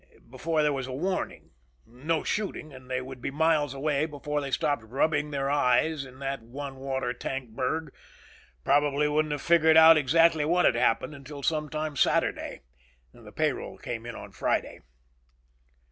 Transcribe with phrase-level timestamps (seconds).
[0.31, 1.51] Before there was a warning.
[1.85, 6.17] No shooting and they would be miles away before they stopped rubbing their eyes in
[6.17, 7.93] that one water tank burg.
[8.63, 12.61] Probably wouldn't have figured out exactly what had happened until some time Saturday.
[13.13, 14.79] The payroll came in on Friday.